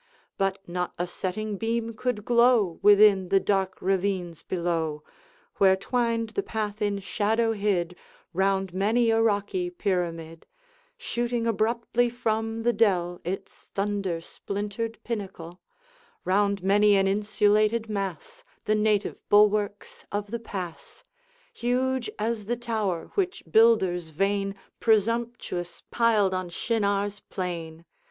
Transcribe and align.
But 0.35 0.57
not 0.67 0.95
a 0.97 1.05
setting 1.05 1.57
beam 1.59 1.93
could 1.93 2.25
glow 2.25 2.79
Within 2.81 3.29
the 3.29 3.39
dark 3.39 3.77
ravines 3.79 4.41
below, 4.41 5.03
Where 5.57 5.75
twined 5.75 6.29
the 6.29 6.41
path 6.41 6.81
in 6.81 6.97
shadow 7.01 7.51
hid, 7.51 7.95
Round 8.33 8.73
many 8.73 9.11
a 9.11 9.21
rocky 9.21 9.69
pyramid, 9.69 10.47
Shooting 10.97 11.45
abruptly 11.45 12.09
from 12.09 12.63
the 12.63 12.73
dell 12.73 13.21
Its 13.23 13.67
thunder 13.75 14.21
splintered 14.21 14.97
pinnacle; 15.03 15.61
Round 16.25 16.63
many 16.63 16.95
an 16.95 17.07
insulated 17.07 17.87
mass, 17.87 18.43
The 18.65 18.73
native 18.73 19.19
bulwarks 19.29 20.07
of 20.11 20.31
the 20.31 20.39
pass, 20.39 21.03
Huge 21.53 22.09
as 22.17 22.45
the 22.45 22.57
tower 22.57 23.11
which 23.13 23.43
builders 23.51 24.09
vain 24.09 24.55
Presumptuous 24.79 25.83
piled 25.91 26.33
on 26.33 26.49
Shinar's 26.49 27.19
plain. 27.19 27.85